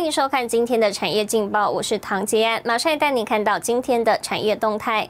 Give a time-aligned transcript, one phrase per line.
[0.00, 5.06] 欢迎收看今天的产业劲报，我是唐杰安，马上带你看到今天的产业动态。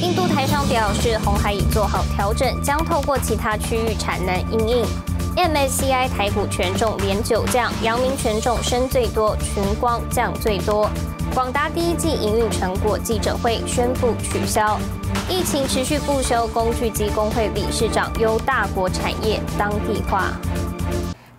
[0.00, 4.86] 印度台商表示，红海已做好调整，将透过其他区域产能应应。
[5.34, 10.88] MSCI 台股权重连九降，阳明权重升最多，群光降最多。
[11.34, 14.78] 广达第一季营运成果记者会宣布取消。
[15.28, 20.30] 疫情持续不休，工具机工会理事长由大国产业当地化。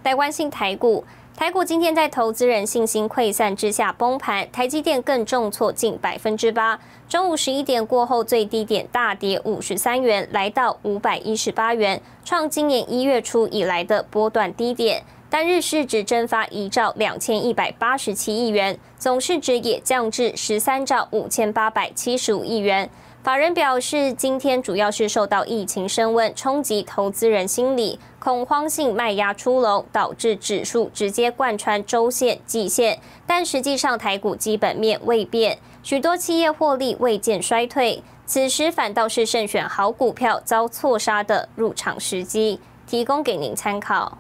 [0.04, 1.02] 来关心台股。
[1.36, 6.80] 台股今天在投资人信心溃散之下崩盘，台积电更重挫近百分之八。
[7.10, 15.04] 中午十一点过后，最低点大跌五十三元，来到五百一十八元，创今年一月初以来的波段低点。
[15.28, 22.88] 单日市值蒸发一兆两千一百八十七亿元，总市值也降至十三兆五千八百七十五亿元。
[23.24, 33.00] 法人表示，今天主要是受到疫情升温冲击，投资人心理恐慌性卖压出笼，导致指数直接贯穿周线、季线。
[33.26, 44.18] 但实际上，台股基本面未变，许多企业获利未见衰退，此时反倒是慎选好股票遭错杀的入场时机，提供给您参考。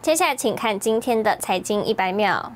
[0.00, 2.52] 接下来，请看今天的财经一百秒。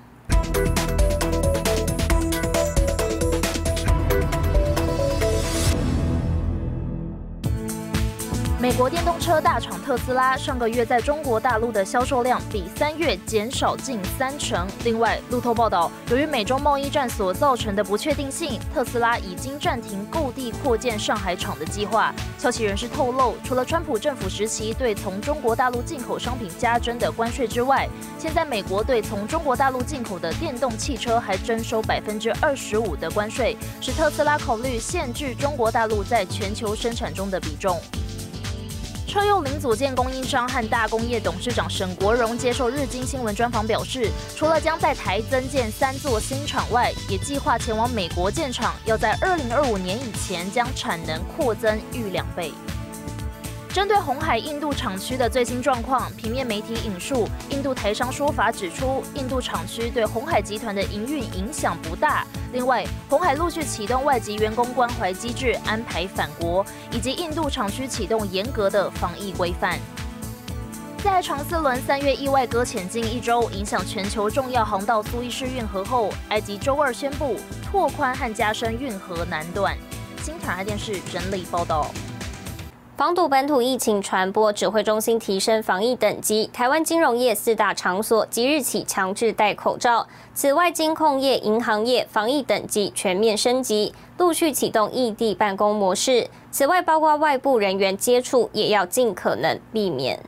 [8.61, 14.69] 美国电动车大厂特斯拉上个月在中国大陆的销售量比三月减少近三成。
[14.85, 22.15] 另外，路透报道，由于美中贸易战所造成的不确定性，特斯拉已经暂停购地扩建上海厂的计划。
[22.37, 27.89] 消息人士透露，除了川普政府时期对从中国大陆进口商品加征的关税之外，
[28.19, 37.81] 现在美国对从中国大陆进口的电动汽车还征收百分之二十五的关税，使特斯拉考虑限制中国大陆在全球生产中的比重。
[39.11, 52.53] 车用零组件供应商和大工业董事长沈国荣接受日经新闻专访表示，除了将在台增建三座新厂外，也计划前往美国建厂，要在二零二五年以前将产能扩增逾两倍。
[53.73, 62.27] 针对红海印度厂区的最新状况，平面媒体引述印度台商说法指出，印度厂区对红海集团的营运影响不大。
[62.53, 69.79] 另外，红海陆续启动外籍员工关怀机制，安排返国，以及印度厂区启动严格的防疫规范。
[71.05, 77.37] 在长四轮三月意外搁浅近一周，影响全球重要航道苏伊士运河后，埃及周二宣布
[77.71, 79.79] 拓宽和加深运河南段。
[80.21, 81.93] 新台海电视整理报道。
[83.01, 86.51] 防堵本土疫情传播，指挥中心提升防疫等级。
[86.53, 90.07] 台湾金融业四大场所即日起强制戴口罩。
[90.35, 96.29] 此外，金控业、银行业防疫等级全面升级，陆续启动异地办公模式。
[96.51, 100.23] 此外，包括外部人员接触，也要尽可能避免。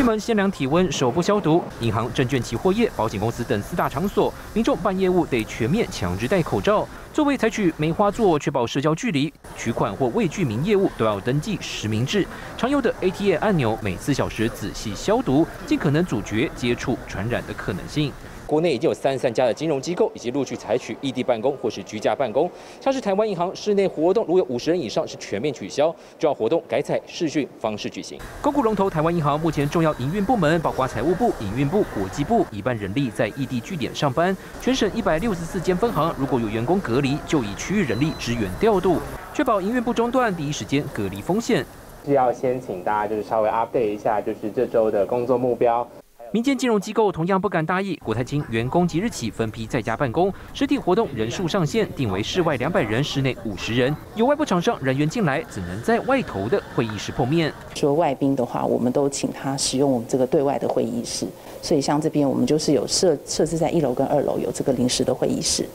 [0.00, 1.62] 进门先量体温，手部消毒。
[1.80, 6.88] 银行、证券、期货业、保险公司等四大场所，民众办业务得全面强制戴口罩。
[7.12, 9.30] 座位采取梅花座，确保社交距离。
[9.58, 12.26] 取款或未具名业务都要登记实名制。
[12.56, 18.10] 常用的 ATM 按钮每四小时仔细消毒，尽可能阻绝接触传染的可能性。
[18.50, 22.50] 国内已经有三十三家的金融机构，以及陆续采取异地办公或是居家办公。
[22.80, 28.18] 像是台湾银行室内活动，如有五十人以上是全面取消，重要活动改采视讯方式举行。
[28.42, 34.36] 公股龙头台湾银行目前重要营运部门，包括财务部、营运部、国际部，一半人力在异地据点上班。
[34.60, 38.98] 全省一百六十四间分行，如果有员工隔离，就以区域人力支援调度，
[39.32, 41.64] 确保营运不中断，第一时间隔离风险。
[42.04, 45.86] 是要先请大家就是稍微 update 一下，就是这周的工作目标。
[46.32, 53.92] 民间金融机构同样不敢大意，国泰金员工即日起分批在家办公，实体活动人数上限定为室外两百人，室内五十人。
[54.14, 57.52] 有外部厂商人员进来，只能在外头的会议室碰面。
[57.74, 61.26] 说外宾的话，我们都请他使用我们这个对外的会议室，
[61.60, 65.66] 所以像这边我们就是有设设置在一楼跟二楼有这个临时的会议室，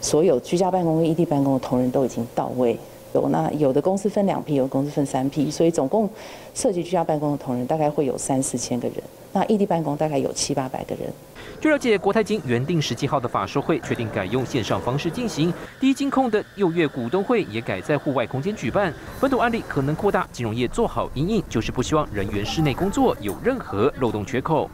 [0.00, 2.78] 所有居家办公跟异地办公的同仁都已经到位。
[3.12, 6.08] 有那有的公司分两批，有的公司分三批，所以总共
[6.54, 8.96] 涉及居家办公的同仁大概会有三四千个人。
[9.32, 11.12] 那异地办公大概有七八百个人。
[11.60, 15.52] 据了解，国泰金原定十七号的法说会，确定改用线上方式进行。
[15.80, 18.94] 第一金控的六月股东会也改在户外空间举办。
[19.20, 24.70] 本土案例可能扩大，金融业做好因应，就是不希望人员室内工作有任何漏洞缺口。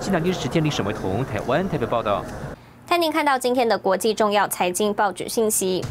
[0.00, 2.24] 新南电视天立沈伟彤，台湾台北报道。
[2.86, 5.84] 带您看到今天的国际重要财经报纸信息。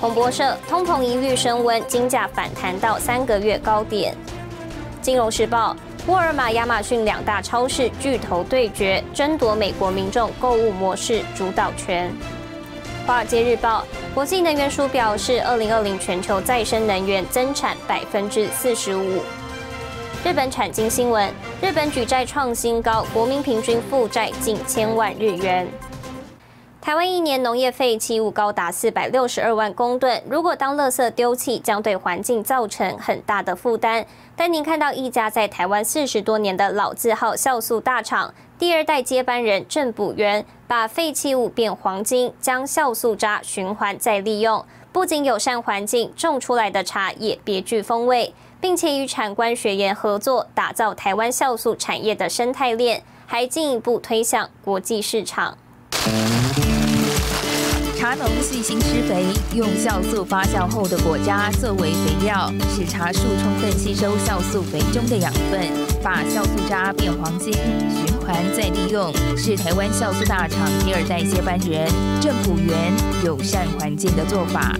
[0.00, 4.16] 彭博社：通膨一律升温，金价反弹到三个月高点。
[5.02, 5.76] 金融时报。
[6.06, 12.14] 沃尔玛、亚马逊两大超市巨头对决，争夺美国民众购物模式主导权。
[13.06, 19.22] 华尔街日报：国际能源署表示，二零二零全球再生能源增产百分之四十五。
[20.22, 25.66] 日本产经新闻：日本举债创新高，国民平均负债近千万日元。
[26.84, 34.04] 台湾一年农业废弃物高达四百六十二万公吨，如果当垃圾丢弃，将对环境造成很大的负担。
[34.36, 55.56] 但您看到一家在台湾四十多年的老字号酵素大厂，第二代接班人郑补元，把废弃物变黄金，将酵素渣循环再利用，不仅友善环境，种出来的茶也别具风味，并且与产官学研合作，打造台湾酵素产业的生态链，还进一步推向国际市场。
[58.04, 59.24] 茶农细心施肥，
[59.56, 65.58] 用酵素发酵后的果渣作为肥料，使茶树充分吸收酵素肥中的养分，
[66.02, 71.90] 把酵素渣变黄金，循环再利用，是台湾酵素大厂第二代接班人
[72.20, 72.92] 郑补元
[73.24, 74.76] 友善环境的做法。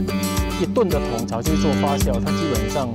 [0.61, 2.87] 一吨的桶茶去做发酵，它基本上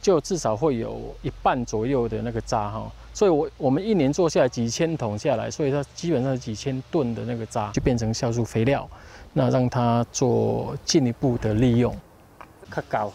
[0.00, 8.86] 就至少会有一半左右的那个渣哈，所以我我们一年做下来几千桶下来，所以它基本上几千吨的那个渣就变成酵素肥料。
[9.32, 11.98] 那让它做进一步的利用，
[12.70, 13.10] 较高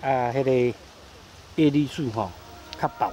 [0.00, 0.78] 啊，迄个
[1.54, 2.28] 叶绿素吼
[2.80, 3.12] 较薄。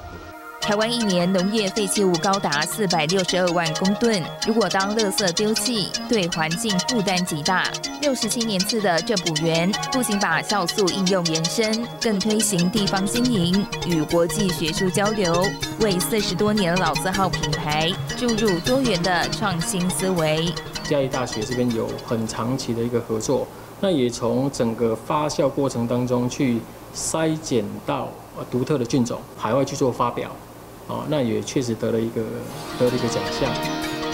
[0.64, 7.70] 台湾一年农业废弃物高达四百六十二万公吨，如果当垃圾丢弃，对环境负担极大。
[8.02, 15.46] 六十七年次的郑补园不仅把酵素应用延伸，更推行地方经营与国际学术交流，
[15.82, 20.46] 为四十多年老字号品牌注入多元的创新思维。
[20.86, 23.46] 嘉义大学这边有很长期的一个合作，
[23.82, 26.62] 那也从整个发酵过程当中去
[26.96, 28.08] 筛检到
[28.50, 30.32] 独特的菌种，海外去做发表，
[30.88, 32.22] 啊，那也确实得了一个
[32.80, 33.50] 得了一个奖项。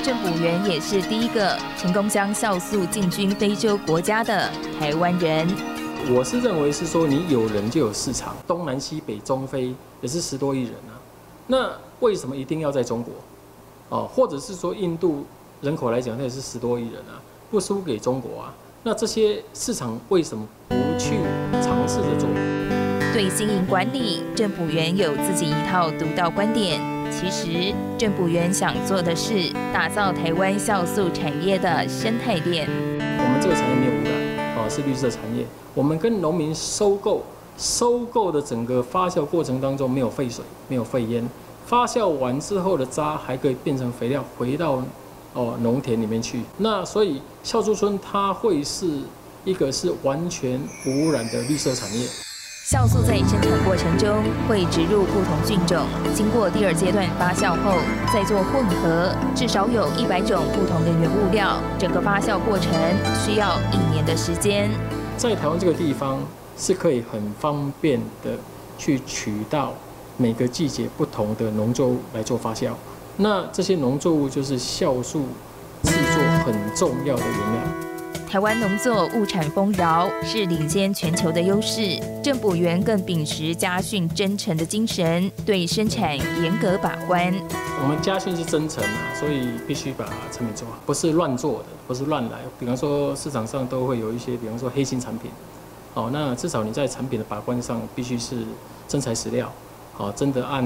[0.04, 4.50] 郑补元也是第一个成功将酵素进军非洲国家的
[4.80, 5.48] 台湾人。
[6.10, 10.96] 我是认为是说，你有人就有市场，东南西北中非也是十多亿人啊，
[11.48, 13.14] 那为什么一定要在中国？
[13.90, 15.26] 哦，或者是说印度？
[15.62, 17.20] 人口来讲，那也是十多亿人啊，
[17.52, 18.54] 不输给中国啊。
[18.82, 21.18] 那这些市场为什么不去
[21.62, 22.30] 尝试着做？
[23.12, 26.80] 对经营管理，郑补元有自己一套独到观点。
[27.12, 32.70] 其实，郑补元想做的是打造台湾酵素产业的生态链。
[33.00, 35.44] 我们这个产业没有污染，啊，是绿色产业。
[35.74, 37.24] 我们跟农民收购，
[37.58, 41.28] 收购的整个发酵过程当中没有废水，没有废烟。
[41.66, 44.82] 发酵完之后的渣还可以变成肥料，回到。
[45.34, 48.88] 哦，农田里面去，那所以酵素村它会是
[49.46, 52.08] 一个是完全无污染的绿色产业。
[52.70, 57.74] 酵素在生产过程中会植入不同菌种，经过第二阶段发酵后
[58.14, 61.60] 再做混合，至少有一百种不同的原物料。
[61.80, 62.72] 整个发酵过程
[63.26, 64.70] 需要一年的时间。
[65.18, 66.20] 在台湾这个地方
[66.60, 68.38] 是可以很方便的
[68.78, 69.74] 去取到
[70.18, 72.70] 每个季节不同的农作物来做发酵。
[73.18, 75.24] 那这些农作物就是酵素
[75.82, 77.89] 制作很重要的原料。
[78.30, 82.00] 台湾农作物产丰饶，是领先全球的优势。
[82.24, 87.34] 郑补元更秉持家训真诚的精神，对生产严格把关。
[87.82, 92.38] 我们家训是真诚啊，所以必须把产品做好，不是乱做的，不是乱来。
[92.60, 95.32] 比方说市场上都会有一些，比方说黑心产品。
[95.96, 98.44] 好，那至少你在产品的把关上必须是
[98.88, 99.52] 真材实料，
[99.94, 100.64] 好，真的按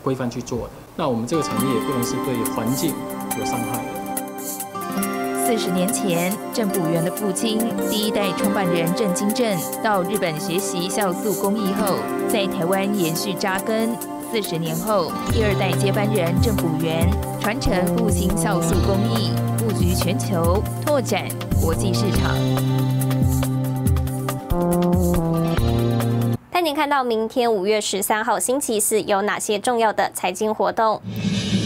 [0.00, 0.70] 规范去做的。
[0.94, 2.94] 那我们这个产业也不能是对环境
[3.36, 4.03] 有伤害的。
[5.46, 7.58] 四十年前，郑补元的父亲，
[7.90, 11.96] 第一代创办人郑金正，到日本学习酵素工艺后，
[12.28, 13.94] 在台湾延续扎根。
[14.32, 17.06] 四十年后，第二代接班人郑补元
[17.42, 21.28] 传承复兴酵素工艺，布局全球，拓展
[21.60, 22.34] 国际市场。
[26.50, 31.02] 带您看到明天五月十三号星期四有哪些重要的财经活动？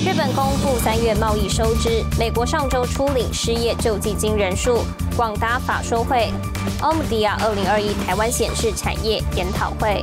[0.04, 4.78] 日本公布三月贸易收支，美国上周初领失业救济金人数，
[5.16, 6.30] 广达法说会，
[6.80, 10.00] 欧姆迪亚二零二一台湾显示产业研讨会。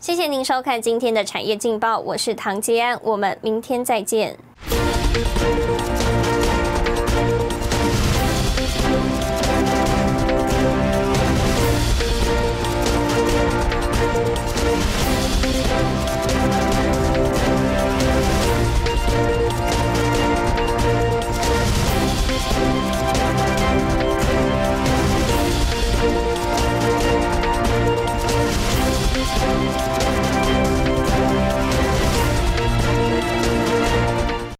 [0.00, 4.36] 谢谢您收看今天的产业劲报，我是唐杰安，我们明天再见。